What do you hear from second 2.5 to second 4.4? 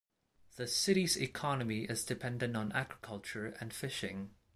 on agriculture and fishing.